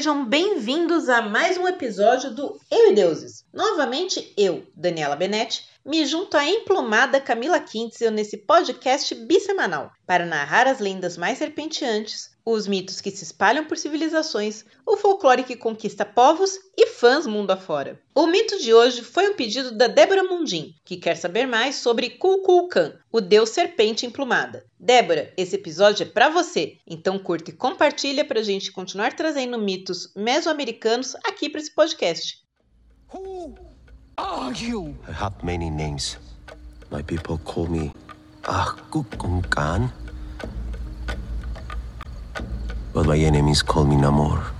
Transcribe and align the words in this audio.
Sejam 0.00 0.24
bem-vindos 0.24 1.10
a 1.10 1.20
mais 1.20 1.58
um 1.58 1.68
episódio 1.68 2.30
do 2.30 2.58
Eu 2.70 2.90
e 2.90 2.94
Deuses. 2.94 3.44
Novamente 3.52 4.32
eu, 4.34 4.66
Daniela 4.74 5.14
Benetti, 5.14 5.68
me 5.84 6.04
junto 6.04 6.36
à 6.36 6.44
emplumada 6.44 7.20
Camila 7.20 7.58
Quintzel 7.58 8.10
nesse 8.10 8.38
podcast 8.38 9.14
bissemanal 9.14 9.90
para 10.06 10.26
narrar 10.26 10.66
as 10.66 10.78
lendas 10.78 11.16
mais 11.16 11.38
serpenteantes, 11.38 12.30
os 12.44 12.66
mitos 12.66 13.00
que 13.00 13.10
se 13.10 13.24
espalham 13.24 13.64
por 13.64 13.76
civilizações, 13.76 14.64
o 14.86 14.96
folclore 14.96 15.44
que 15.44 15.56
conquista 15.56 16.04
povos 16.04 16.58
e 16.76 16.86
fãs 16.86 17.26
mundo 17.26 17.50
afora. 17.50 18.00
O 18.14 18.26
mito 18.26 18.58
de 18.58 18.74
hoje 18.74 19.02
foi 19.02 19.28
um 19.30 19.34
pedido 19.34 19.76
da 19.76 19.86
Débora 19.86 20.24
Mundim, 20.24 20.74
que 20.84 20.96
quer 20.96 21.16
saber 21.16 21.46
mais 21.46 21.76
sobre 21.76 22.10
Kukulkan, 22.10 22.98
o 23.10 23.20
deus 23.20 23.50
serpente 23.50 24.04
emplumada. 24.04 24.64
Débora, 24.78 25.32
esse 25.36 25.56
episódio 25.56 26.04
é 26.04 26.06
para 26.06 26.28
você, 26.28 26.76
então 26.86 27.18
curta 27.18 27.50
e 27.50 27.56
compartilha 27.56 28.24
para 28.24 28.40
a 28.40 28.44
gente 28.44 28.72
continuar 28.72 29.14
trazendo 29.14 29.58
mitos 29.58 30.12
mesoamericanos 30.14 31.14
aqui 31.24 31.48
para 31.48 31.60
esse 31.60 31.74
podcast. 31.74 32.38
Are 34.20 34.52
you? 34.52 34.96
I 35.08 35.12
have 35.12 35.42
many 35.42 35.70
names. 35.70 36.16
My 36.90 37.02
people 37.02 37.38
call 37.44 37.66
me 37.66 37.92
Ahkukunkan. 38.42 39.90
But 42.92 43.06
my 43.06 43.16
enemies 43.16 43.62
call 43.62 43.84
me 43.84 43.96
Namor. 43.96 44.59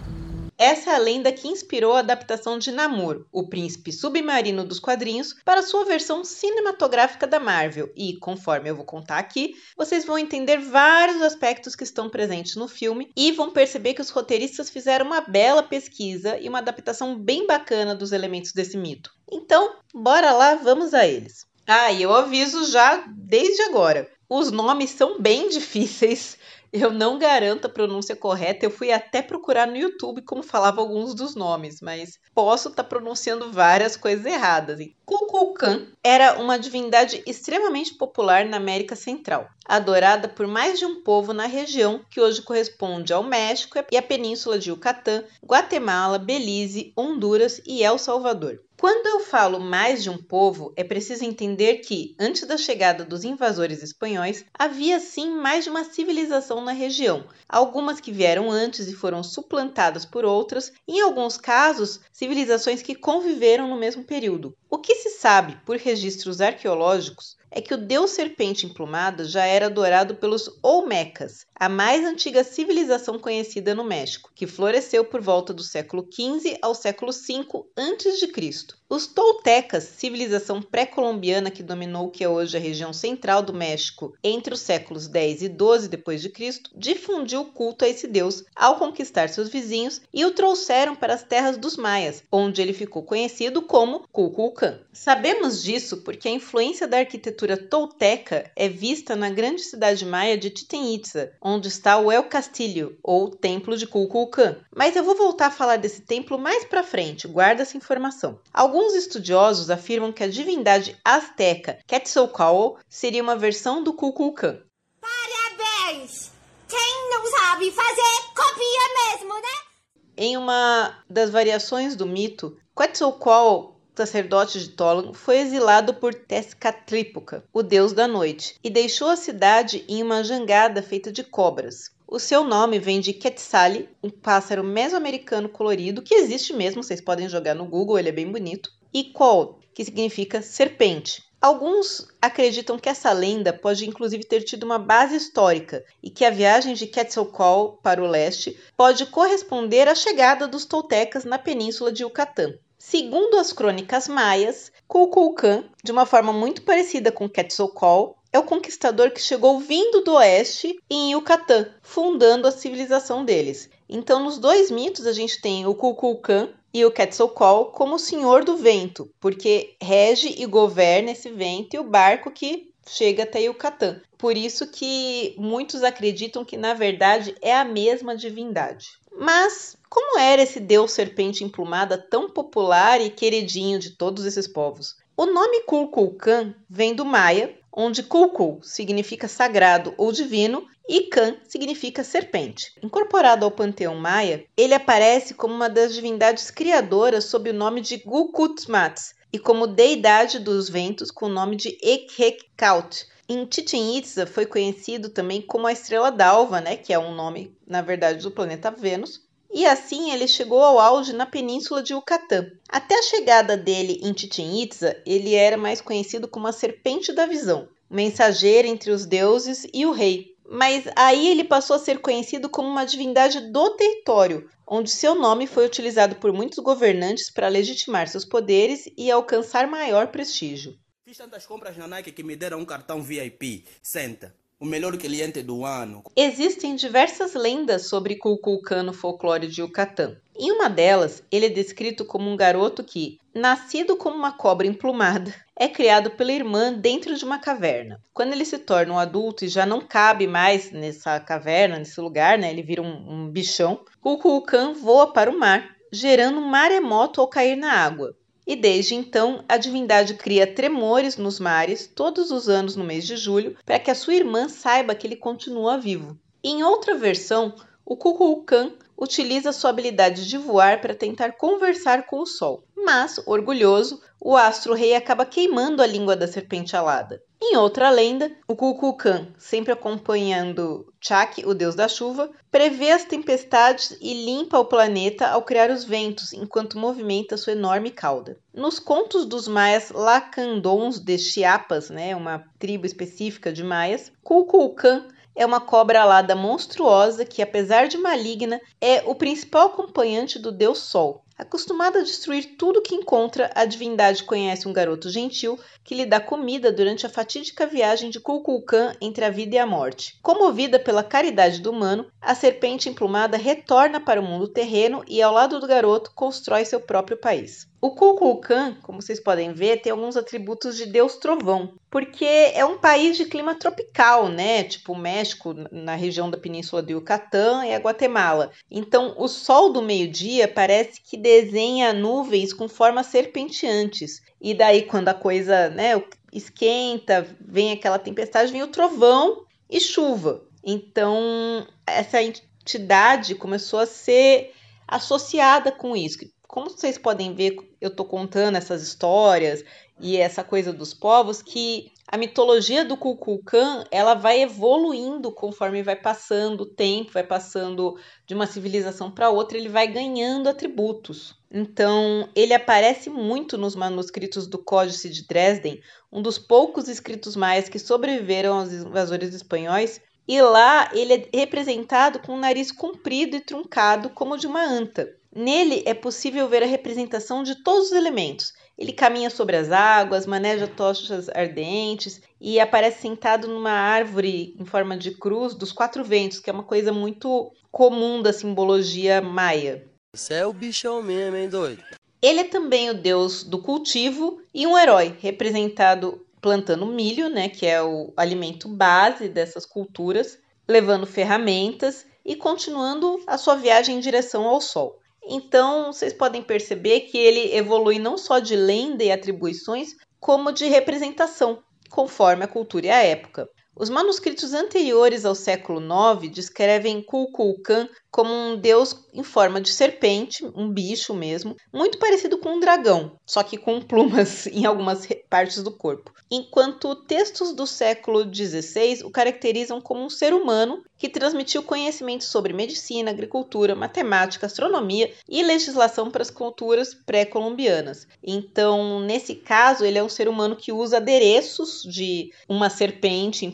Essa 0.61 0.91
é 0.91 0.95
a 0.95 0.99
lenda 0.99 1.33
que 1.33 1.49
inspirou 1.49 1.95
a 1.95 2.01
adaptação 2.01 2.59
de 2.59 2.71
Namor, 2.71 3.25
o 3.33 3.49
príncipe 3.49 3.91
submarino 3.91 4.63
dos 4.63 4.79
quadrinhos, 4.79 5.35
para 5.43 5.63
sua 5.63 5.87
versão 5.87 6.23
cinematográfica 6.23 7.27
da 7.27 7.41
Marvel. 7.41 7.91
E, 7.97 8.19
conforme 8.19 8.69
eu 8.69 8.77
vou 8.77 8.85
contar 8.85 9.17
aqui, 9.17 9.55
vocês 9.75 10.05
vão 10.05 10.19
entender 10.19 10.59
vários 10.59 11.23
aspectos 11.23 11.75
que 11.75 11.83
estão 11.83 12.11
presentes 12.11 12.57
no 12.57 12.69
filme 12.69 13.11
e 13.17 13.33
vão 13.33 13.51
perceber 13.51 13.95
que 13.95 14.03
os 14.03 14.11
roteiristas 14.11 14.69
fizeram 14.69 15.07
uma 15.07 15.23
bela 15.23 15.63
pesquisa 15.63 16.39
e 16.39 16.47
uma 16.47 16.59
adaptação 16.59 17.19
bem 17.19 17.47
bacana 17.47 17.95
dos 17.95 18.13
elementos 18.13 18.53
desse 18.53 18.77
mito. 18.77 19.11
Então, 19.33 19.77
bora 19.95 20.31
lá, 20.33 20.57
vamos 20.57 20.93
a 20.93 21.09
eles. 21.09 21.47
Ah, 21.67 21.91
e 21.91 22.03
eu 22.03 22.13
aviso 22.13 22.71
já 22.71 23.03
desde 23.09 23.63
agora: 23.63 24.11
os 24.29 24.53
nomes 24.53 24.91
são 24.91 25.21
bem 25.21 25.49
difíceis. 25.51 26.37
Eu 26.73 26.93
não 26.93 27.19
garanto 27.19 27.67
a 27.67 27.71
pronúncia 27.71 28.15
correta. 28.15 28.65
Eu 28.65 28.71
fui 28.71 28.93
até 28.93 29.21
procurar 29.21 29.67
no 29.67 29.77
YouTube 29.77 30.23
como 30.23 30.43
falava 30.43 30.81
alguns 30.81 31.15
dos 31.15 31.35
nomes, 31.35 31.81
mas 31.81 32.19
posso 32.35 32.69
estar 32.69 32.85
tá 32.85 32.89
pronunciando 32.89 33.51
várias 33.51 33.97
coisas 33.97 34.25
erradas. 34.25 34.79
Kukulkan 35.05 35.89
era 36.05 36.41
uma 36.41 36.59
divindade 36.59 37.23
extremamente 37.27 37.95
popular 37.95 38.45
na 38.45 38.57
América 38.57 38.95
Central, 38.95 39.49
adorada 39.67 40.29
por 40.29 40.47
mais 40.47 40.79
de 40.79 40.87
um 40.87 41.03
povo 41.03 41.33
na 41.33 41.47
região 41.47 42.05
que 42.09 42.21
hoje 42.21 42.43
corresponde 42.43 43.13
ao 43.13 43.25
México 43.25 43.79
e 43.91 43.97
à 43.97 44.03
península 44.03 44.59
de 44.59 44.71
Yucatán, 44.71 45.25
Guatemala, 45.45 46.19
Belize, 46.19 46.93
Honduras 46.97 47.61
e 47.67 47.83
El 47.83 47.99
Salvador. 47.99 48.61
Quando 48.81 49.09
eu 49.09 49.21
falo 49.21 49.61
mais 49.61 50.03
de 50.03 50.09
um 50.09 50.17
povo, 50.17 50.73
é 50.75 50.83
preciso 50.83 51.23
entender 51.23 51.81
que, 51.81 52.17
antes 52.19 52.47
da 52.47 52.57
chegada 52.57 53.05
dos 53.05 53.25
invasores 53.25 53.83
espanhóis, 53.83 54.43
havia 54.59 54.99
sim 54.99 55.35
mais 55.35 55.65
de 55.65 55.71
uma 55.71 55.85
civilização 55.85 56.65
na 56.65 56.73
região, 56.73 57.27
algumas 57.47 58.01
que 58.01 58.11
vieram 58.11 58.51
antes 58.51 58.89
e 58.89 58.95
foram 58.95 59.23
suplantadas 59.23 60.07
por 60.07 60.25
outras, 60.25 60.73
em 60.89 60.99
alguns 60.99 61.37
casos, 61.37 62.01
civilizações 62.11 62.81
que 62.81 62.95
conviveram 62.95 63.69
no 63.69 63.77
mesmo 63.77 64.03
período. 64.03 64.57
O 64.71 64.79
que 64.79 64.95
se 64.95 65.11
sabe 65.11 65.61
por 65.67 65.77
registros 65.77 66.41
arqueológicos 66.41 67.37
é 67.51 67.61
que 67.61 67.75
o 67.75 67.77
deus 67.77 68.13
serpente 68.13 68.65
emplumada 68.65 69.25
já 69.27 69.45
era 69.45 69.67
adorado 69.67 70.15
pelos 70.15 70.59
Olmecas, 70.63 71.45
a 71.61 71.69
mais 71.69 72.07
antiga 72.07 72.43
civilização 72.43 73.19
conhecida 73.19 73.75
no 73.75 73.85
México, 73.85 74.33
que 74.35 74.47
floresceu 74.47 75.05
por 75.05 75.21
volta 75.21 75.53
do 75.53 75.63
século 75.63 76.09
XV 76.11 76.57
ao 76.63 76.75
século 76.75 77.13
V 77.13 77.45
a.C. 77.77 78.81
Os 78.89 79.07
toltecas, 79.07 79.85
civilização 79.85 80.61
pré-colombiana 80.61 81.49
que 81.49 81.63
dominou 81.63 82.07
o 82.07 82.11
que 82.11 82.25
é 82.25 82.29
hoje 82.29 82.57
a 82.57 82.61
região 82.61 82.93
central 82.93 83.41
do 83.41 83.53
México 83.53 84.15
entre 84.25 84.53
os 84.53 84.61
séculos 84.61 85.07
10 85.07 85.43
e 85.43 85.49
12 85.49 85.89
depois 85.89 86.21
de 86.21 86.29
Cristo, 86.29 86.71
difundiu 86.75 87.43
o 87.43 87.53
culto 87.53 87.85
a 87.85 87.89
esse 87.89 88.09
deus 88.09 88.43
ao 88.57 88.79
conquistar 88.79 89.29
seus 89.29 89.49
vizinhos 89.49 90.01
e 90.13 90.25
o 90.25 90.33
trouxeram 90.33 90.97
para 90.97 91.15
as 91.15 91.23
terras 91.23 91.57
dos 91.57 91.77
maias, 91.77 92.25
onde 92.33 92.61
ele 92.61 92.73
ficou 92.73 93.05
conhecido 93.05 93.63
como 93.63 94.09
Kukulkan. 94.11 94.81
Sabemos 94.93 95.63
disso 95.63 95.99
porque 95.99 96.27
a 96.27 96.33
influência 96.33 96.89
da 96.89 96.99
arquitetura 96.99 97.57
tolteca 97.57 98.51
é 98.57 98.69
vista 98.69 99.15
na 99.15 99.31
grande 99.31 99.61
cidade 99.61 100.05
maia 100.05 100.37
de 100.37 100.49
Chichen 100.49 100.97
Itza, 100.97 101.33
onde 101.51 101.69
está 101.69 101.99
o 101.99 102.11
El 102.11 102.25
Castillo, 102.25 102.97
ou 103.03 103.31
Templo 103.31 103.77
de 103.77 103.87
Kukulkan. 103.87 104.57
Mas 104.75 104.97
eu 104.97 105.05
vou 105.05 105.17
voltar 105.17 105.47
a 105.47 105.51
falar 105.51 105.77
desse 105.77 106.03
templo 106.03 106.39
mais 106.39 106.65
para 106.65 106.83
frente, 106.83 107.27
guarda 107.27 107.63
essa 107.63 107.77
informação. 107.77 108.41
Alguns 108.53 108.95
estudiosos 108.95 109.71
afirmam 109.71 110.13
que 110.13 110.23
a 110.23 110.29
divindade 110.29 110.97
azteca 111.05 111.79
Quetzalcoatl 111.87 112.81
seria 112.89 113.23
uma 113.23 113.37
versão 113.37 113.83
do 113.83 113.93
Kukulkan. 113.93 114.61
Parabéns! 115.01 116.31
Quem 116.69 117.11
não 117.11 117.27
sabe 117.27 117.71
fazer, 117.73 118.35
copia 118.35 119.19
mesmo, 119.19 119.35
né? 119.35 119.71
Em 120.17 120.37
uma 120.37 121.03
das 121.09 121.31
variações 121.31 121.97
do 121.97 122.07
mito, 122.07 122.57
Quetzalcoatl 122.77 123.80
sacerdote 124.01 124.59
de 124.59 124.71
Tolan, 124.71 125.13
foi 125.13 125.41
exilado 125.41 125.93
por 125.93 126.15
Tezcatlipoca, 126.15 127.45
o 127.53 127.63
deus 127.63 127.93
da 127.93 128.09
noite, 128.09 128.55
e 128.65 128.71
deixou 128.71 129.09
a 129.09 129.17
cidade 129.17 129.85
em 129.87 130.03
uma 130.03 130.25
jangada 130.25 130.83
feita 130.83 131.13
de 131.13 131.23
cobras. 131.23 131.91
O 132.09 132.19
seu 132.19 132.43
nome 132.43 132.79
vem 132.79 132.99
de 132.99 133.13
Quetzali, 133.13 133.91
um 134.03 134.09
pássaro 134.09 134.65
mesoamericano 134.65 135.51
colorido 135.51 136.01
que 136.01 136.15
existe 136.15 136.55
mesmo, 136.55 136.83
vocês 136.83 137.01
podem 137.01 137.29
jogar 137.29 137.55
no 137.55 137.67
Google, 137.67 137.99
ele 137.99 138.09
é 138.09 138.13
bem 138.13 138.33
bonito, 138.33 138.71
e 138.93 139.05
Quol, 139.13 139.61
que 139.75 139.85
significa 139.85 140.41
serpente. 140.41 141.23
Alguns 141.39 142.09
acreditam 142.23 142.79
que 142.79 142.89
essa 142.89 143.13
lenda 143.13 143.53
pode 143.53 143.87
inclusive 143.87 144.25
ter 144.25 144.43
tido 144.45 144.65
uma 144.65 144.79
base 144.79 145.17
histórica 145.17 145.85
e 146.03 146.09
que 146.09 146.25
a 146.25 146.31
viagem 146.31 146.73
de 146.73 146.87
Quetzalcoatl 146.87 147.79
para 147.83 148.03
o 148.03 148.07
leste 148.07 148.59
pode 148.77 149.05
corresponder 149.07 149.89
à 149.89 149.95
chegada 149.95 150.49
dos 150.49 150.65
toltecas 150.65 151.25
na 151.25 151.39
península 151.39 151.93
de 151.93 152.03
Yucatán. 152.03 152.55
Segundo 152.91 153.39
as 153.39 153.53
crônicas 153.53 154.09
maias, 154.09 154.73
Kukulkan, 154.89 155.63
de 155.81 155.93
uma 155.93 156.05
forma 156.05 156.33
muito 156.33 156.63
parecida 156.63 157.13
com 157.13 157.29
Quetzalcoatl, 157.29 158.17
é 158.33 158.39
o 158.41 158.43
conquistador 158.43 159.13
que 159.13 159.21
chegou 159.21 159.61
vindo 159.61 160.01
do 160.01 160.15
oeste 160.15 160.77
em 160.91 161.13
Yucatán, 161.13 161.69
fundando 161.83 162.49
a 162.49 162.51
civilização 162.51 163.25
deles. 163.25 163.71
Então, 163.89 164.25
nos 164.25 164.39
dois 164.39 164.73
mitos, 164.73 165.07
a 165.07 165.13
gente 165.13 165.41
tem 165.41 165.69
o 165.69 165.75
Kukulkan 165.77 166.49
e 166.75 166.85
o 166.85 166.91
Quetzalcoatl 166.91 167.71
como 167.71 167.95
o 167.95 167.99
senhor 167.99 168.43
do 168.43 168.57
vento, 168.57 169.09
porque 169.21 169.77
rege 169.81 170.35
e 170.37 170.45
governa 170.45 171.13
esse 171.13 171.31
vento 171.31 171.75
e 171.75 171.79
o 171.79 171.89
barco 171.89 172.33
que 172.33 172.73
chega 172.89 173.23
até 173.23 173.43
Yucatán. 173.43 174.03
Por 174.21 174.37
isso 174.37 174.67
que 174.67 175.35
muitos 175.39 175.83
acreditam 175.83 176.45
que, 176.45 176.59
na 176.59 176.75
verdade, 176.75 177.35
é 177.41 177.57
a 177.57 177.65
mesma 177.65 178.15
divindade. 178.15 178.91
Mas 179.19 179.79
como 179.89 180.19
era 180.19 180.43
esse 180.43 180.61
deus 180.61 180.93
serpente 180.93 181.43
emplumada 181.43 181.97
tão 181.97 182.29
popular 182.29 183.01
e 183.01 183.09
queridinho 183.09 183.79
de 183.79 183.93
todos 183.93 184.27
esses 184.27 184.47
povos? 184.47 184.97
O 185.17 185.25
nome 185.25 185.63
Kulkulkan 185.63 186.55
vem 186.69 186.95
do 186.95 187.03
maia, 187.03 187.59
onde 187.73 188.03
Kulkul 188.03 188.61
significa 188.63 189.27
sagrado 189.27 189.95
ou 189.97 190.13
divino 190.13 190.67
e 190.87 191.03
Kan 191.03 191.37
significa 191.49 192.05
serpente. 192.05 192.73
Incorporado 192.83 193.47
ao 193.47 193.51
panteão 193.51 193.95
maia, 193.95 194.45
ele 194.55 194.75
aparece 194.75 195.33
como 195.33 195.55
uma 195.55 195.71
das 195.71 195.95
divindades 195.95 196.51
criadoras 196.51 197.25
sob 197.25 197.49
o 197.49 197.55
nome 197.55 197.81
de 197.81 197.97
Gukutmats 197.99 199.15
e 199.33 199.39
como 199.39 199.67
deidade 199.67 200.39
dos 200.39 200.69
ventos 200.69 201.11
com 201.11 201.27
o 201.27 201.31
nome 201.31 201.57
de 201.57 201.79
Ekhekaut. 201.83 203.09
Em 203.33 203.47
Chichen 203.49 203.97
Itza 203.97 204.27
foi 204.27 204.45
conhecido 204.45 205.09
também 205.09 205.41
como 205.41 205.69
a 205.69 205.73
estrela 205.73 206.11
d'alva, 206.11 206.61
né, 206.61 206.77
que 206.77 206.93
é 206.93 206.99
um 206.99 207.15
nome, 207.15 207.57
na 207.65 207.81
verdade, 207.81 208.25
do 208.25 208.31
planeta 208.33 208.73
Vênus, 208.73 209.21
e 209.55 209.65
assim 209.65 210.11
ele 210.11 210.27
chegou 210.27 210.61
ao 210.61 210.81
auge 210.81 211.13
na 211.13 211.25
península 211.25 211.81
de 211.81 211.93
Yucatán. 211.93 212.51
Até 212.69 212.99
a 212.99 213.03
chegada 213.03 213.57
dele 213.57 214.01
em 214.03 214.13
Chichen 214.19 214.61
Itza, 214.61 215.01
ele 215.07 215.37
era 215.37 215.57
mais 215.57 215.81
conhecido 215.81 216.27
como 216.27 216.49
a 216.49 216.53
Serpente 216.53 217.13
da 217.13 217.25
Visão, 217.25 217.69
mensageiro 217.89 218.67
entre 218.67 218.91
os 218.91 219.07
deuses 219.07 219.65
e 219.73 219.87
o 219.87 219.93
rei. 219.93 220.35
Mas 220.45 220.89
aí 220.97 221.29
ele 221.29 221.45
passou 221.45 221.77
a 221.77 221.79
ser 221.79 222.01
conhecido 222.01 222.49
como 222.49 222.69
uma 222.69 222.85
divindade 222.85 223.53
do 223.53 223.77
território, 223.77 224.51
onde 224.67 224.91
seu 224.91 225.15
nome 225.15 225.47
foi 225.47 225.67
utilizado 225.67 226.17
por 226.17 226.33
muitos 226.33 226.59
governantes 226.59 227.31
para 227.33 227.47
legitimar 227.47 228.09
seus 228.09 228.25
poderes 228.25 228.89
e 228.99 229.09
alcançar 229.09 229.69
maior 229.69 230.09
prestígio. 230.09 230.77
Fiz 231.11 231.19
tantas 231.19 231.45
compras 231.45 231.77
na 231.77 231.89
Nike 231.89 232.13
que 232.13 232.23
me 232.23 232.37
deram 232.37 232.61
um 232.61 232.65
cartão 232.65 233.03
VIP. 233.03 233.65
Senta. 233.83 234.33
o 234.61 234.65
melhor 234.65 234.97
cliente 234.97 235.43
do 235.43 235.65
ano. 235.65 236.05
Existem 236.15 236.77
diversas 236.77 237.35
lendas 237.35 237.89
sobre 237.89 238.15
Kukulkan 238.15 238.85
no 238.85 238.93
folclore 238.93 239.49
de 239.49 239.61
Yucatán. 239.61 240.17
Em 240.39 240.53
uma 240.53 240.71
delas, 240.71 241.21
ele 241.33 241.47
é 241.47 241.49
descrito 241.49 242.05
como 242.05 242.31
um 242.31 242.37
garoto 242.37 242.85
que, 242.85 243.19
nascido 243.35 243.97
como 243.97 244.15
uma 244.15 244.31
cobra 244.31 244.69
emplumada, 244.69 245.35
é 245.57 245.67
criado 245.67 246.13
pela 246.13 246.31
irmã 246.31 246.73
dentro 246.73 247.17
de 247.17 247.25
uma 247.25 247.41
caverna. 247.41 248.01
Quando 248.15 248.33
ele 248.33 248.45
se 248.45 248.59
torna 248.59 248.93
um 248.93 248.99
adulto 248.99 249.45
e 249.45 249.49
já 249.49 249.67
não 249.67 249.81
cabe 249.81 250.29
mais 250.29 250.71
nessa 250.71 251.19
caverna, 251.19 251.77
nesse 251.77 252.01
lugar, 252.01 252.39
né, 252.39 252.53
ele 252.53 252.63
vira 252.63 252.83
um, 252.83 253.25
um 253.25 253.29
bichão, 253.29 253.85
Kukulkan 254.01 254.75
voa 254.75 255.13
para 255.13 255.29
o 255.29 255.37
mar, 255.37 255.75
gerando 255.93 256.39
um 256.39 256.49
maremoto 256.49 257.21
ao 257.21 257.27
cair 257.27 257.57
na 257.57 257.73
água. 257.73 258.15
E 258.51 258.57
desde 258.57 258.97
então, 258.97 259.45
a 259.49 259.57
divindade 259.57 260.15
cria 260.15 260.45
tremores 260.45 261.17
nos 261.17 261.39
mares 261.39 261.87
todos 261.87 262.33
os 262.33 262.49
anos 262.49 262.75
no 262.75 262.83
mês 262.83 263.07
de 263.07 263.17
julho 263.17 263.57
para 263.65 263.79
que 263.79 263.93
a 263.93 263.95
sua 263.95 264.15
irmã 264.17 264.49
saiba 264.49 264.93
que 264.93 265.07
ele 265.07 265.15
continua 265.15 265.79
vivo. 265.79 266.19
Em 266.43 266.65
outra 266.65 266.97
versão, 266.97 267.55
o 267.87 267.97
Kukulkan 267.97 268.73
utiliza 268.99 269.53
sua 269.53 269.71
habilidade 269.71 270.29
de 270.29 270.37
voar 270.37 270.81
para 270.81 270.97
tentar 270.97 271.37
conversar 271.37 272.07
com 272.07 272.19
o 272.19 272.27
sol. 272.27 272.65
Mas, 272.75 273.23
orgulhoso, 273.25 274.03
o 274.21 274.37
astro-rei 274.37 274.97
acaba 274.97 275.25
queimando 275.25 275.81
a 275.81 275.87
língua 275.87 276.17
da 276.17 276.27
serpente 276.27 276.75
alada. 276.75 277.23
Em 277.43 277.57
outra 277.57 277.89
lenda, 277.89 278.31
o 278.47 278.55
Kukulkan, 278.55 279.29
sempre 279.39 279.73
acompanhando 279.73 280.87
Chak, 281.01 281.43
o 281.47 281.55
deus 281.55 281.75
da 281.75 281.89
chuva, 281.89 282.31
prevê 282.51 282.91
as 282.91 283.05
tempestades 283.05 283.97
e 283.99 284.13
limpa 284.13 284.59
o 284.59 284.67
planeta 284.67 285.27
ao 285.27 285.43
criar 285.43 285.71
os 285.71 285.83
ventos, 285.83 286.35
enquanto 286.35 286.79
movimenta 286.79 287.39
sua 287.39 287.55
enorme 287.55 287.91
cauda. 287.91 288.39
Nos 288.53 288.79
contos 288.79 289.25
dos 289.25 289.49
maias 289.49 289.91
Lacandons 289.91 291.01
de 291.01 291.17
Chiapas, 291.17 291.89
né, 291.89 292.15
uma 292.15 292.45
tribo 292.59 292.85
específica 292.85 293.51
de 293.51 293.65
maias, 293.65 294.13
Kukulkan 294.23 295.09
é 295.35 295.47
uma 295.47 295.61
cobra 295.61 296.03
alada 296.03 296.37
monstruosa 296.37 297.25
que, 297.25 297.41
apesar 297.41 297.89
de 297.89 297.97
maligna, 297.97 298.61
é 298.79 299.03
o 299.07 299.15
principal 299.15 299.69
acompanhante 299.69 300.39
do 300.39 300.53
deus 300.53 300.81
Sol. 300.81 301.25
Acostumada 301.41 302.01
a 302.01 302.03
destruir 302.03 302.57
tudo 302.59 302.83
que 302.83 302.95
encontra, 302.95 303.51
a 303.55 303.65
divindade 303.65 304.25
conhece 304.25 304.69
um 304.69 304.75
garoto 304.75 305.09
gentil 305.09 305.59
que 305.83 305.95
lhe 305.95 306.05
dá 306.05 306.21
comida 306.21 306.71
durante 306.71 307.07
a 307.07 307.09
fatídica 307.09 307.67
viagem 307.67 308.11
de 308.11 308.21
Kukulkan 308.21 308.95
entre 309.01 309.25
a 309.25 309.31
vida 309.31 309.55
e 309.55 309.59
a 309.59 309.65
morte. 309.65 310.19
Comovida 310.21 310.79
pela 310.79 311.03
caridade 311.03 311.63
do 311.63 311.71
humano, 311.71 312.13
a 312.21 312.35
serpente 312.35 312.91
emplumada 312.91 313.39
retorna 313.39 313.99
para 313.99 314.21
o 314.21 314.23
mundo 314.23 314.49
terreno 314.49 315.03
e, 315.09 315.23
ao 315.23 315.33
lado 315.33 315.59
do 315.59 315.67
garoto, 315.67 316.13
constrói 316.15 316.67
seu 316.67 316.79
próprio 316.79 317.17
país. 317.17 317.70
O 317.83 317.93
Kukulkan, 317.93 318.77
como 318.83 319.01
vocês 319.01 319.19
podem 319.19 319.55
ver, 319.55 319.81
tem 319.81 319.91
alguns 319.91 320.15
atributos 320.15 320.77
de 320.77 320.85
Deus 320.85 321.17
Trovão, 321.17 321.73
porque 321.91 322.27
é 322.27 322.63
um 322.63 322.77
país 322.77 323.17
de 323.17 323.25
clima 323.25 323.55
tropical, 323.55 324.29
né? 324.29 324.65
Tipo 324.65 324.93
o 324.93 324.99
México, 324.99 325.55
na 325.73 325.95
região 325.95 326.31
da 326.31 326.37
península 326.37 326.83
do 326.83 326.93
Yucatán 326.93 327.65
e 327.65 327.75
a 327.75 327.79
Guatemala. 327.79 328.51
Então, 328.71 329.15
o 329.17 329.27
sol 329.27 329.73
do 329.73 329.81
meio-dia 329.81 330.47
parece 330.47 331.01
que 331.01 331.17
desenha 331.17 331.95
nuvens 331.95 332.53
com 332.53 332.69
formas 332.69 333.07
serpenteantes. 333.07 334.21
E 334.39 334.53
daí, 334.53 334.83
quando 334.83 335.09
a 335.09 335.15
coisa 335.15 335.71
né, 335.71 336.03
esquenta, 336.31 337.27
vem 337.41 337.73
aquela 337.73 337.99
tempestade, 337.99 338.53
vem 338.53 338.63
o 338.63 338.69
trovão 338.69 339.47
e 339.71 339.81
chuva. 339.81 340.43
Então, 340.63 341.67
essa 341.87 342.23
entidade 342.23 343.35
começou 343.37 343.79
a 343.79 343.87
ser 343.87 344.53
associada 344.87 345.73
com 345.73 345.97
isso 345.97 346.19
como 346.51 346.69
vocês 346.69 346.99
podem 346.99 347.33
ver, 347.33 347.57
eu 347.81 347.91
estou 347.91 348.05
contando 348.05 348.57
essas 348.57 348.83
histórias 348.83 349.65
e 350.01 350.17
essa 350.17 350.43
coisa 350.43 350.73
dos 350.73 350.93
povos 350.93 351.41
que 351.41 351.93
a 352.09 352.19
mitologia 352.19 352.85
do 352.85 352.97
Kukulkan 352.97 353.85
ela 353.89 354.15
vai 354.15 354.43
evoluindo 354.43 355.31
conforme 355.31 355.81
vai 355.81 355.95
passando 355.95 356.63
o 356.63 356.67
tempo, 356.67 357.13
vai 357.13 357.23
passando 357.23 357.97
de 358.27 358.35
uma 358.35 358.49
civilização 358.49 359.13
para 359.13 359.31
outra, 359.31 359.57
ele 359.57 359.69
vai 359.69 359.87
ganhando 359.87 360.49
atributos. 360.49 361.37
Então, 361.53 362.29
ele 362.35 362.53
aparece 362.53 363.09
muito 363.09 363.57
nos 363.57 363.77
manuscritos 363.77 364.49
do 364.49 364.59
Códice 364.59 365.09
de 365.09 365.29
Dresden, 365.29 365.81
um 366.11 366.21
dos 366.21 366.37
poucos 366.37 366.89
escritos 366.89 367.37
maias 367.37 367.69
que 367.69 367.79
sobreviveram 367.79 368.59
aos 368.59 368.73
invasores 368.73 369.33
espanhóis, 369.33 370.01
e 370.27 370.43
lá 370.43 370.91
ele 370.93 371.13
é 371.33 371.39
representado 371.39 372.19
com 372.19 372.33
um 372.33 372.41
nariz 372.41 372.73
comprido 372.73 373.37
e 373.37 373.41
truncado 373.41 374.11
como 374.11 374.35
o 374.35 374.37
de 374.37 374.49
uma 374.49 374.65
anta. 374.65 375.20
Nele 375.35 375.83
é 375.87 375.95
possível 375.95 376.49
ver 376.49 376.63
a 376.63 376.67
representação 376.67 377.43
de 377.43 377.63
todos 377.63 377.87
os 377.87 377.93
elementos. 377.93 378.53
Ele 378.77 378.93
caminha 378.93 379.31
sobre 379.31 379.57
as 379.57 379.71
águas, 379.71 380.27
maneja 380.27 380.67
tochas 380.67 381.29
ardentes 381.29 382.21
e 382.41 382.59
aparece 382.59 383.03
sentado 383.03 383.47
numa 383.47 383.71
árvore 383.71 384.57
em 384.59 384.65
forma 384.65 384.97
de 384.97 385.13
cruz 385.13 385.55
dos 385.55 385.71
quatro 385.71 386.03
ventos, 386.03 386.41
que 386.41 386.51
é 386.51 386.53
uma 386.53 386.65
coisa 386.65 386.93
muito 386.93 387.53
comum 387.71 388.21
da 388.21 388.33
simbologia 388.33 389.21
maia. 389.21 389.87
É 390.29 390.45
o 390.45 390.53
bichão 390.53 391.03
mesmo, 391.03 391.37
hein, 391.37 391.49
doido? 391.49 391.83
Ele 392.21 392.41
é 392.41 392.45
também 392.45 392.91
o 392.91 392.95
deus 392.95 393.45
do 393.45 393.63
cultivo 393.63 394.43
e 394.53 394.67
um 394.67 394.77
herói, 394.77 395.17
representado 395.21 396.27
plantando 396.41 396.87
milho, 396.87 397.29
né, 397.29 397.49
que 397.49 397.67
é 397.67 397.83
o 397.83 398.13
alimento 398.17 398.69
base 398.69 399.29
dessas 399.29 399.65
culturas, 399.65 400.39
levando 400.67 401.07
ferramentas 401.07 402.05
e 402.25 402.35
continuando 402.35 403.23
a 403.27 403.39
sua 403.39 403.57
viagem 403.57 403.97
em 403.97 404.01
direção 404.01 404.47
ao 404.47 404.61
sol. 404.61 405.00
Então, 405.25 405.93
vocês 405.93 406.13
podem 406.13 406.43
perceber 406.43 407.01
que 407.03 407.19
ele 407.19 407.55
evolui 407.55 407.99
não 407.99 408.17
só 408.19 408.39
de 408.39 408.57
lenda 408.57 409.05
e 409.05 409.13
atribuições, 409.13 409.95
como 410.19 410.53
de 410.53 410.67
representação, 410.67 411.63
conforme 411.91 412.45
a 412.45 412.49
cultura 412.49 412.87
e 412.87 412.91
a 412.91 413.03
época. 413.03 413.49
Os 413.81 413.89
manuscritos 413.89 414.53
anteriores 414.53 415.25
ao 415.25 415.35
século 415.35 415.81
IX 415.81 416.31
descrevem 416.31 417.01
Kukulkan 417.01 417.89
como 418.11 418.31
um 418.31 418.57
deus 418.57 418.95
em 419.15 419.23
forma 419.23 419.61
de 419.61 419.71
serpente, 419.71 420.45
um 420.55 420.69
bicho 420.69 421.15
mesmo, 421.15 421.57
muito 421.73 421.99
parecido 421.99 422.39
com 422.39 422.57
um 422.57 422.61
dragão, 422.61 423.17
só 423.25 423.43
que 423.43 423.57
com 423.57 423.81
plumas 423.81 424.47
em 424.53 424.67
algumas 424.67 425.07
partes 425.31 425.63
do 425.63 425.71
corpo. 425.71 426.13
Enquanto 426.31 426.95
textos 426.95 427.55
do 427.55 427.67
século 427.67 428.23
XVI 428.23 429.03
o 429.05 429.11
caracterizam 429.11 429.81
como 429.81 430.05
um 430.05 430.11
ser 430.11 430.35
humano 430.35 430.83
que 430.99 431.09
transmitiu 431.09 431.63
conhecimento 431.63 432.25
sobre 432.25 432.53
medicina, 432.53 433.11
agricultura, 433.11 433.75
matemática, 433.75 434.45
astronomia 434.47 435.11
e 435.29 435.43
legislação 435.43 436.11
para 436.11 436.21
as 436.21 436.31
culturas 436.31 436.93
pré-colombianas. 436.93 438.07
Então, 438.23 439.01
nesse 439.01 439.35
caso, 439.35 439.85
ele 439.85 439.99
é 439.99 440.03
um 440.03 440.11
ser 440.11 440.29
humano 440.29 440.57
que 440.57 440.73
usa 440.73 440.99
adereços 440.99 441.83
de 441.83 442.31
uma 442.47 442.69
serpente 442.69 443.47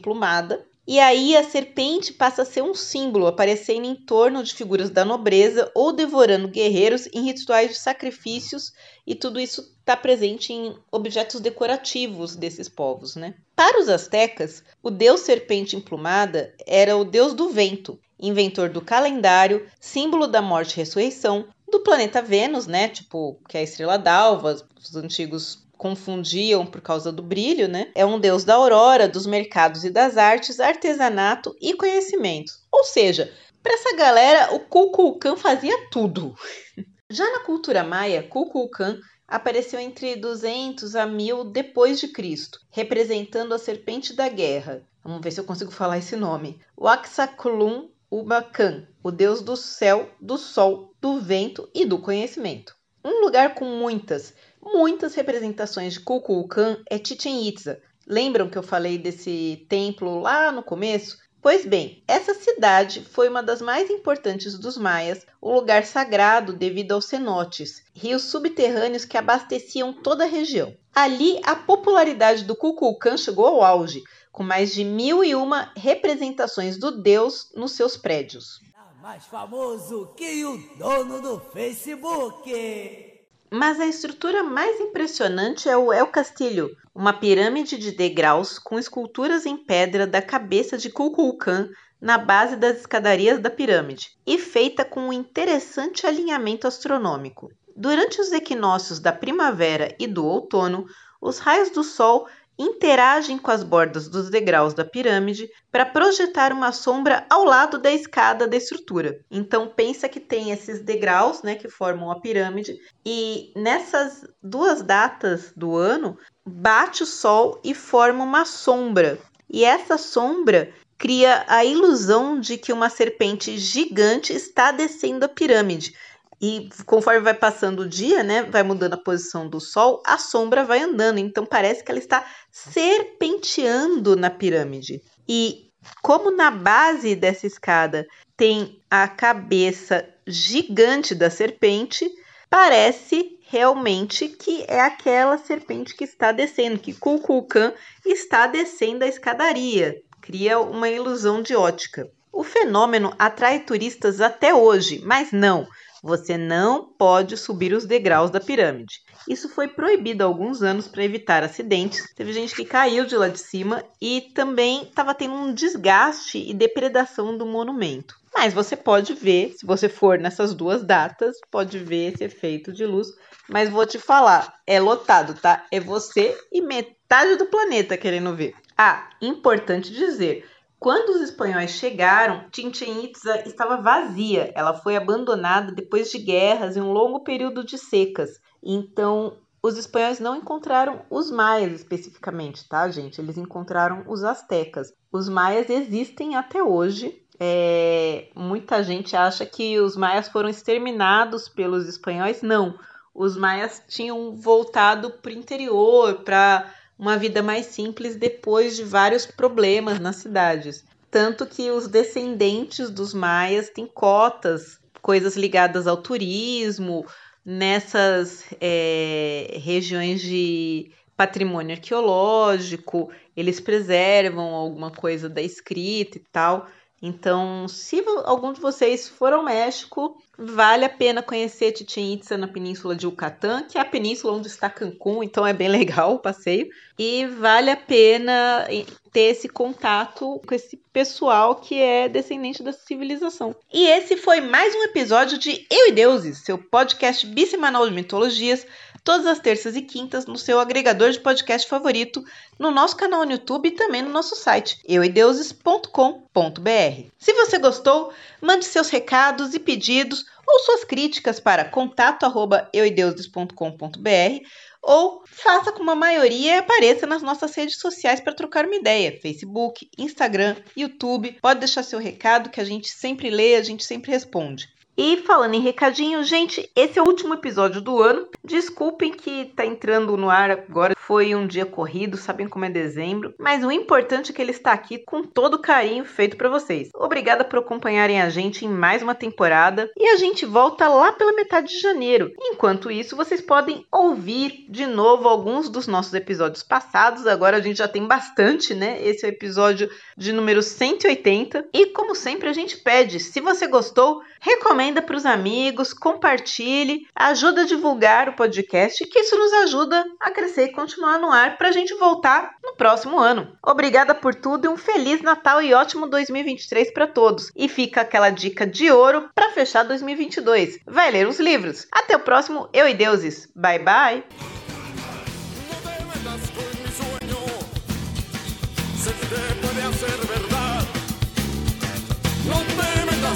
e 0.89 1.01
aí 1.01 1.37
a 1.37 1.43
serpente 1.43 2.13
passa 2.13 2.43
a 2.43 2.45
ser 2.45 2.63
um 2.63 2.73
símbolo, 2.73 3.27
aparecendo 3.27 3.87
em 3.87 3.97
torno 3.97 4.45
de 4.45 4.55
figuras 4.55 4.89
da 4.89 5.05
nobreza 5.05 5.69
ou 5.75 5.93
devorando 5.93 6.47
guerreiros 6.47 7.09
em 7.13 7.25
rituais 7.25 7.71
de 7.71 7.79
sacrifícios, 7.79 8.73
e 9.05 9.13
tudo 9.13 9.41
isso 9.41 9.75
está 9.81 9.97
presente 9.97 10.53
em 10.53 10.77
objetos 10.93 11.41
decorativos 11.41 12.37
desses 12.37 12.69
povos. 12.69 13.17
Né? 13.17 13.35
Para 13.57 13.81
os 13.81 13.89
astecas, 13.89 14.63
o 14.81 14.89
deus 14.89 15.23
serpente 15.23 15.75
emplumada 15.75 16.55
era 16.65 16.97
o 16.97 17.05
deus 17.05 17.35
do 17.35 17.49
vento, 17.49 17.99
inventor 18.17 18.69
do 18.69 18.81
calendário, 18.81 19.67
símbolo 19.81 20.29
da 20.29 20.41
morte 20.41 20.75
e 20.75 20.77
ressurreição, 20.77 21.49
do 21.69 21.81
planeta 21.81 22.23
Vênus, 22.23 22.69
né? 22.69 22.89
Tipo, 22.89 23.41
que 23.49 23.57
é 23.57 23.61
a 23.61 23.65
estrela 23.65 23.99
d'alva, 23.99 24.65
os 24.79 24.95
antigos 24.95 25.66
confundiam 25.77 26.67
por 26.67 26.81
causa 26.81 27.13
do 27.13 27.23
brilho, 27.23 27.69
né? 27.69 27.91
É 27.95 28.05
um 28.05 28.19
deus 28.19 28.45
da 28.45 28.55
aurora, 28.55 29.09
dos 29.09 29.27
mercados 29.27 29.85
e 29.85 29.91
das 29.91 30.17
artes, 30.17 30.61
artesanato 30.61 31.55
e 31.61 31.75
conhecimento. 31.75 32.53
Ou 32.73 32.85
seja, 32.85 33.33
para 33.63 33.75
essa 33.75 33.97
galera, 33.97 34.55
o 34.55 34.61
Kukulkan 34.61 35.37
fazia 35.37 35.89
tudo. 35.91 36.35
Já 37.11 37.31
na 37.31 37.41
cultura 37.41 37.85
maia, 37.85 38.23
Kukulkan 38.23 38.99
apareceu 39.29 39.81
entre 39.81 40.17
200 40.17 40.95
a 40.95 41.07
1000 41.07 41.45
depois 41.45 41.99
de 42.01 42.09
Cristo, 42.09 42.61
representando 42.71 43.53
a 43.53 43.59
serpente 43.59 44.15
da 44.15 44.29
guerra. 44.29 44.83
Vamos 45.03 45.21
ver 45.21 45.31
se 45.31 45.41
eu 45.41 45.45
consigo 45.45 45.71
falar 45.71 45.99
esse 45.99 46.17
nome. 46.17 46.61
Waxaculum 46.77 47.89
Ubacan, 48.11 48.87
o 49.03 49.11
deus 49.11 49.43
do 49.43 49.57
céu, 49.57 50.09
do 50.21 50.39
sol, 50.39 50.95
do 51.01 51.21
vento 51.21 51.69
e 51.75 51.85
do 51.85 51.99
conhecimento. 51.99 52.77
Um 53.05 53.21
lugar 53.21 53.55
com 53.55 53.65
muitas, 53.65 54.33
muitas 54.75 55.15
representações 55.15 55.95
de 55.95 56.01
Kukulkan 56.01 56.79
é 56.91 56.99
Chichen 56.99 57.47
Itza. 57.47 57.81
Lembram 58.07 58.49
que 58.49 58.59
eu 58.59 58.63
falei 58.63 58.99
desse 58.99 59.67
templo 59.69 60.21
lá 60.21 60.51
no 60.51 60.63
começo? 60.63 61.19
Pois 61.41 61.65
bem, 61.65 62.03
essa 62.09 62.35
cidade 62.35 63.03
foi 63.03 63.29
uma 63.29 63.43
das 63.43 63.63
mais 63.63 63.89
importantes 63.89 64.59
dos 64.59 64.77
maias, 64.77 65.25
o 65.41 65.53
lugar 65.53 65.85
sagrado 65.85 66.53
devido 66.53 66.93
aos 66.93 67.05
cenotes, 67.05 67.85
rios 67.95 68.23
subterrâneos 68.25 69.05
que 69.05 69.17
abasteciam 69.17 69.93
toda 69.93 70.25
a 70.25 70.29
região. 70.29 70.77
Ali, 70.93 71.41
a 71.45 71.55
popularidade 71.55 72.43
do 72.43 72.57
Kukulkan 72.57 73.17
chegou 73.17 73.47
ao 73.47 73.63
auge, 73.63 74.03
com 74.33 74.43
mais 74.43 74.75
de 74.75 74.83
mil 74.83 75.23
e 75.23 75.37
uma 75.37 75.71
representações 75.77 76.77
do 76.79 77.01
deus 77.01 77.53
nos 77.55 77.73
seus 77.73 77.97
prédios. 77.97 78.61
mais 79.01 79.25
famoso 79.27 80.13
que 80.17 80.45
o 80.45 80.59
dono 80.77 81.23
do 81.23 81.39
Facebook. 81.39 83.06
Mas 83.51 83.79
a 83.79 83.87
estrutura 83.87 84.43
mais 84.43 84.81
impressionante 84.81 85.69
é 85.69 85.77
o 85.77 85.93
El 85.93 86.09
Castillo, 86.09 86.71
uma 86.95 87.13
pirâmide 87.13 87.79
de 87.79 87.93
degraus 87.93 88.59
com 88.59 88.79
esculturas 88.79 89.47
em 89.47 89.57
pedra 89.57 90.07
da 90.07 90.21
cabeça 90.21 90.77
de 90.77 90.91
Kukulkan 90.91 91.69
na 92.01 92.19
base 92.19 92.57
das 92.57 92.79
escadarias 92.79 93.39
da 93.39 93.49
pirâmide 93.49 94.11
e 94.27 94.37
feita 94.37 94.85
com 94.85 95.09
um 95.09 95.13
interessante 95.13 96.07
alinhamento 96.07 96.67
astronômico. 96.67 97.51
Durante 97.75 98.21
os 98.21 98.33
equinócios 98.33 98.99
da 98.99 99.13
primavera 99.13 99.95
e 99.99 100.07
do 100.07 100.25
outono, 100.25 100.87
os 101.21 101.39
raios 101.39 101.71
do 101.71 101.85
Sol 101.85 102.29
interagem 102.59 103.39
com 103.39 103.51
as 103.51 103.63
bordas 103.63 104.09
dos 104.09 104.31
degraus 104.31 104.75
da 104.75 104.85
pirâmide 104.85 105.49
para 105.71 105.85
projetar 105.85 106.53
uma 106.53 106.73
sombra 106.73 107.27
ao 107.29 107.45
lado 107.45 107.79
da 107.79 107.93
escada 107.93 108.47
da 108.47 108.57
estrutura. 108.57 109.21
Então 109.31 109.69
pensa 109.69 110.09
que 110.09 110.21
tem 110.21 110.51
esses 110.51 110.81
degraus, 110.81 111.43
né, 111.43 111.55
que 111.55 111.69
formam 111.69 112.11
a 112.11 112.21
pirâmide 112.21 112.79
e 113.05 113.53
nessas 113.55 114.25
duas 114.43 114.83
datas 114.83 115.53
do 115.55 115.77
ano 115.77 116.17
bate 116.45 117.03
o 117.03 117.07
sol 117.07 117.61
e 117.63 117.75
forma 117.75 118.25
uma 118.25 118.45
sombra. 118.45 119.19
E 119.49 119.65
essa 119.65 119.99
sombra 119.99 120.73
cria 120.99 121.45
a 121.47 121.65
ilusão 121.65 122.41
de 122.41 122.57
que 122.57 122.73
uma 122.73 122.89
serpente 122.89 123.59
gigante 123.59 124.33
está 124.33 124.73
descendo 124.73 125.25
a 125.25 125.29
pirâmide. 125.29 125.95
E 126.41 126.69
conforme 126.85 127.21
vai 127.21 127.35
passando 127.35 127.81
o 127.81 127.89
dia, 127.89 128.23
né, 128.23 128.43
vai 128.43 128.63
mudando 128.63 128.95
a 128.95 128.99
posição 128.99 129.49
do 129.49 129.59
sol, 129.59 130.03
a 130.07 130.19
sombra 130.19 130.65
vai 130.65 130.83
andando. 130.83 131.19
Então 131.19 131.47
parece 131.47 131.83
que 131.83 131.91
ela 131.91 131.99
está 131.99 132.27
serpenteando 132.51 134.17
na 134.17 134.29
pirâmide. 134.29 135.03
E 135.29 135.71
como 136.03 136.31
na 136.31 136.51
base 136.51 137.15
dessa 137.15 137.47
escada 137.47 138.07
tem 138.37 138.83
a 138.91 139.09
cabeça 139.09 140.07
gigante 140.27 141.15
da 141.15 141.31
serpente, 141.31 142.11
parece 142.51 143.39
realmente 143.49 144.29
que 144.29 144.65
é 144.69 144.81
aquela 144.81 145.39
serpente 145.39 145.95
que 145.95 146.05
está 146.05 146.33
descendo, 146.33 146.79
que 146.79 146.93
Kukulkan 146.93 147.73
está 148.05 148.47
descendo 148.47 149.05
a 149.05 149.09
escadaria. 149.09 150.03
Cria 150.21 150.59
uma 150.59 150.89
ilusão 150.89 151.41
de 151.41 151.55
ótica. 151.55 152.11
O 152.33 152.43
fenômeno 152.43 153.15
atrai 153.19 153.61
turistas 153.61 154.21
até 154.21 154.53
hoje, 154.53 155.01
mas 155.05 155.33
não, 155.33 155.67
você 156.03 156.37
não 156.37 156.85
pode 156.85 157.37
subir 157.37 157.73
os 157.73 157.85
degraus 157.85 158.31
da 158.31 158.41
pirâmide. 158.41 159.01
Isso 159.29 159.49
foi 159.49 159.69
proibido 159.69 160.23
há 160.23 160.27
alguns 160.27 160.63
anos 160.63 160.87
para 160.87 161.05
evitar 161.05 161.43
acidentes. 161.43 162.13
Teve 162.15 162.33
gente 162.33 162.55
que 162.55 162.65
caiu 162.65 163.05
de 163.05 163.17
lá 163.17 163.29
de 163.29 163.41
cima 163.41 163.85
e 164.01 164.33
também 164.35 164.85
estava 164.85 165.15
tendo 165.15 165.35
um 165.35 165.53
desgaste 165.53 166.39
e 166.39 166.55
depredação 166.55 167.37
do 167.37 167.45
monumento. 167.45 168.15
Mas 168.35 168.53
você 168.53 168.77
pode 168.77 169.15
ver, 169.15 169.55
se 169.57 169.65
você 169.65 169.89
for 169.89 170.19
nessas 170.19 170.55
duas 170.55 170.85
datas, 170.85 171.37
pode 171.51 171.79
ver 171.79 172.13
esse 172.13 172.25
efeito 172.25 172.73
de 172.73 172.85
luz. 172.85 173.09
Mas 173.49 173.71
vou 173.71 173.87
te 173.87 173.99
falar, 173.99 174.55
é 174.67 174.79
lotado, 174.79 175.35
tá? 175.35 175.65
É 175.73 175.81
você 175.81 176.37
e 176.53 176.61
metade 176.61 177.37
do 177.37 177.47
planeta 177.47 177.97
querendo 177.97 178.37
ver. 178.37 178.55
Ah, 178.77 179.09
importante 179.23 179.91
dizer, 179.91 180.45
quando 180.79 181.11
os 181.11 181.23
espanhóis 181.23 181.71
chegaram, 181.71 182.47
Chichen 182.55 183.05
Itza 183.05 183.43
estava 183.47 183.81
vazia. 183.81 184.53
Ela 184.55 184.75
foi 184.75 184.97
abandonada 184.97 185.73
depois 185.73 186.11
de 186.11 186.19
guerras 186.19 186.77
e 186.77 186.81
um 186.81 186.93
longo 186.93 187.21
período 187.21 187.65
de 187.65 187.79
secas. 187.79 188.39
Então, 188.63 189.39
os 189.63 189.77
espanhóis 189.79 190.21
não 190.21 190.37
encontraram 190.37 191.03
os 191.11 191.31
maias 191.31 191.73
especificamente, 191.73 192.69
tá, 192.69 192.89
gente? 192.89 193.21
Eles 193.21 193.39
encontraram 193.39 194.05
os 194.07 194.23
astecas. 194.23 194.93
Os 195.11 195.29
maias 195.29 195.69
existem 195.71 196.37
até 196.37 196.63
hoje. 196.63 197.23
É... 197.39 198.31
muita 198.35 198.83
gente 198.83 199.15
acha 199.15 199.45
que 199.45 199.79
os 199.79 199.97
maias 199.97 200.29
foram 200.29 200.49
exterminados 200.49 201.49
pelos 201.49 201.89
espanhóis. 201.89 202.43
Não. 202.43 202.79
Os 203.15 203.37
maias 203.37 203.83
tinham 203.89 204.37
voltado 204.37 205.11
para 205.11 205.33
o 205.33 205.35
interior, 205.35 206.23
para 206.23 206.71
uma 206.99 207.17
vida 207.17 207.43
mais 207.43 207.67
simples 207.67 208.17
depois 208.17 208.77
de 208.77 208.85
vários 208.85 209.27
problemas 209.27 209.99
nas 209.99 210.17
cidades. 210.17 210.85
Tanto 211.11 211.47
que 211.47 211.71
os 211.71 211.89
descendentes 211.89 212.91
dos 212.91 213.15
maias 213.15 213.71
têm 213.71 213.87
cotas, 213.87 214.79
coisas 215.01 215.37
ligadas 215.37 215.87
ao 215.87 215.97
turismo, 215.97 217.07
nessas 217.45 218.45
é, 218.61 219.59
regiões 219.63 220.21
de 220.21 220.91
patrimônio 221.17 221.77
arqueológico, 221.77 223.11
eles 223.37 223.61
preservam 223.61 224.55
alguma 224.55 224.91
coisa 224.91 225.29
da 225.29 225.41
escrita 225.41 226.19
e 226.19 226.25
tal. 226.33 226.67
Então, 227.01 227.69
se 227.69 228.03
algum 228.25 228.53
de 228.53 228.61
vocês 228.61 229.09
for 229.09 229.33
ao 229.33 229.45
México, 229.45 230.19
vale 230.39 230.85
a 230.85 230.89
pena 230.89 231.23
conhecer 231.23 231.77
Chichen 231.77 232.15
Itza 232.15 232.37
na 232.37 232.49
península 232.49 232.95
de 232.95 233.07
Yucatán, 233.07 233.65
que 233.65 233.79
é 233.79 233.81
a 233.81 233.85
península 233.85 234.35
onde 234.35 234.49
está 234.49 234.69
Cancún, 234.69 235.23
então 235.23 235.47
é 235.47 235.53
bem 235.53 235.69
legal 235.69 236.15
o 236.15 236.19
passeio. 236.19 236.69
E 236.99 237.27
vale 237.27 237.71
a 237.71 237.77
pena 237.77 238.67
ter 239.13 239.31
esse 239.31 239.49
contato 239.49 240.41
com 240.47 240.55
esse 240.55 240.77
pessoal 240.93 241.57
que 241.57 241.81
é 241.81 242.09
descendente 242.09 242.63
da 242.63 242.73
civilização. 242.73 243.55
E 243.73 243.87
esse 243.87 244.17
foi 244.17 244.41
mais 244.41 244.75
um 244.75 244.83
episódio 244.85 245.39
de 245.39 245.67
Eu 245.71 245.89
e 245.89 245.93
Deuses, 245.93 246.39
seu 246.39 246.57
podcast 246.57 247.27
bissemanal 247.27 247.87
de 247.87 247.95
mitologias 247.95 248.67
todas 249.07 249.25
as 249.25 249.39
terças 249.39 249.77
e 249.77 249.83
quintas 249.83 250.27
no 250.27 250.37
seu 250.37 250.59
agregador 250.59 251.13
de 251.13 251.21
podcast 251.21 251.69
favorito, 251.69 252.25
no 252.59 252.73
nosso 252.73 252.97
canal 252.97 253.25
no 253.25 253.31
YouTube 253.31 253.69
e 253.69 253.71
também 253.71 254.03
no 254.03 254.11
nosso 254.11 254.35
site 254.35 254.81
euideuses.com.br. 254.85 257.11
Se 257.17 257.33
você 257.33 257.59
gostou, 257.59 258.13
mande 258.41 258.65
seus 258.65 258.91
recados 258.91 259.55
e 259.55 259.59
pedidos 259.59 260.25
ou 260.47 260.61
suas 260.61 260.85
críticas 260.85 261.41
para 261.41 261.65
contato@euideuses.com.br 261.65 264.47
ou 264.83 265.23
faça 265.27 265.73
como 265.73 265.91
a 265.91 265.97
maioria 265.97 266.55
e 266.55 266.59
apareça 266.59 267.07
nas 267.07 267.21
nossas 267.21 267.53
redes 267.55 267.79
sociais 267.79 268.21
para 268.21 268.35
trocar 268.35 268.65
uma 268.65 268.77
ideia: 268.77 269.19
Facebook, 269.21 269.91
Instagram, 269.99 270.57
YouTube. 270.77 271.37
Pode 271.43 271.61
deixar 271.61 271.83
seu 271.83 271.99
recado 271.99 272.51
que 272.51 272.61
a 272.61 272.65
gente 272.65 272.89
sempre 272.89 273.29
lê, 273.29 273.57
a 273.57 273.63
gente 273.63 273.85
sempre 273.85 274.13
responde. 274.13 274.69
E 274.97 275.19
falando 275.19 275.53
em 275.53 275.61
recadinho, 275.61 276.25
gente, 276.25 276.71
esse 276.75 276.99
é 276.99 277.03
o 277.03 277.07
último 277.07 277.35
episódio 277.35 277.83
do 277.83 278.03
ano. 278.03 278.27
Desculpem 278.43 279.13
que 279.13 279.53
tá 279.55 279.67
entrando 279.67 280.17
no 280.17 280.31
ar 280.31 280.51
agora. 280.51 280.95
Foi 280.97 281.35
um 281.35 281.47
dia 281.47 281.67
corrido, 281.67 282.17
sabem 282.17 282.49
como 282.49 282.65
é 282.65 282.71
dezembro, 282.71 283.35
mas 283.39 283.63
o 283.63 283.71
importante 283.71 284.33
é 284.33 284.35
que 284.35 284.41
ele 284.41 284.53
está 284.53 284.73
aqui 284.73 284.99
com 284.99 285.23
todo 285.23 285.55
o 285.55 285.63
carinho 285.63 286.05
feito 286.05 286.37
para 286.37 286.49
vocês. 286.49 286.89
Obrigada 286.95 287.45
por 287.45 287.59
acompanharem 287.59 288.23
a 288.23 288.31
gente 288.31 288.65
em 288.65 288.69
mais 288.69 289.03
uma 289.03 289.15
temporada 289.15 289.91
e 289.97 290.09
a 290.09 290.17
gente 290.17 290.47
volta 290.47 290.89
lá 290.89 291.13
pela 291.13 291.35
metade 291.35 291.69
de 291.69 291.79
janeiro. 291.79 292.33
Enquanto 292.41 292.91
isso, 292.91 293.15
vocês 293.15 293.41
podem 293.41 293.85
ouvir 293.93 294.65
de 294.69 294.87
novo 294.87 295.29
alguns 295.29 295.69
dos 295.69 295.87
nossos 295.87 296.15
episódios 296.15 296.63
passados. 296.63 297.27
Agora 297.27 297.59
a 297.59 297.61
gente 297.61 297.77
já 297.77 297.89
tem 297.89 298.07
bastante, 298.07 298.75
né? 298.75 298.99
Esse 299.07 299.27
é 299.27 299.29
o 299.29 299.33
episódio 299.33 299.91
de 300.17 300.33
número 300.33 300.63
180. 300.63 301.69
E 301.73 301.87
como 301.87 302.15
sempre 302.15 302.49
a 302.49 302.53
gente 302.53 302.79
pede, 302.79 303.21
se 303.21 303.41
você 303.41 303.67
gostou, 303.67 304.23
recomenda 304.41 304.86
para 305.03 305.17
os 305.17 305.27
amigos, 305.27 305.93
compartilhe, 305.93 307.07
ajuda 307.15 307.63
a 307.63 307.67
divulgar 307.67 308.29
o 308.29 308.35
podcast, 308.35 309.07
que 309.07 309.21
isso 309.21 309.37
nos 309.37 309.53
ajuda 309.53 310.05
a 310.21 310.31
crescer 310.31 310.67
e 310.67 310.73
continuar 310.73 310.97
continuar 311.07 311.19
no 311.19 311.31
ar 311.31 311.57
para 311.57 311.69
a 311.69 311.73
gente 311.73 311.95
voltar 311.95 312.55
no 312.63 312.75
próximo 312.75 313.19
ano. 313.19 313.57
Obrigada 313.63 314.15
por 314.15 314.35
tudo 314.35 314.65
e 314.65 314.69
um 314.69 314.77
feliz 314.77 315.23
Natal 315.23 315.63
e 315.63 315.73
ótimo 315.73 316.07
2023 316.07 316.93
para 316.93 317.07
todos. 317.07 317.51
E 317.55 317.69
fica 317.69 318.01
aquela 318.01 318.31
dica 318.31 318.67
de 318.67 318.91
ouro 318.91 319.29
para 319.35 319.51
fechar 319.51 319.85
2022. 319.85 320.79
Vai 320.87 321.11
ler 321.11 321.27
os 321.27 321.39
livros. 321.39 321.87
Até 321.93 322.17
o 322.17 322.21
próximo 322.21 322.69
Eu 322.73 322.89
e 322.89 322.95
Deuses. 322.95 323.49
Bye 323.55 323.79
bye. 323.81 324.25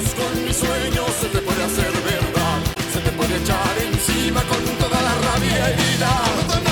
con 0.09 0.45
mis 0.45 0.57
sueños 0.57 1.05
se 1.21 1.27
te 1.27 1.39
puede 1.39 1.63
hacer 1.63 1.91
verdad, 2.03 2.59
se 2.91 2.99
te 3.01 3.11
puede 3.11 3.37
echar 3.37 3.77
encima 3.79 4.41
con 4.43 4.63
toda 4.77 4.99
la 5.01 5.13
rabia 5.31 5.69
herida. 5.69 6.70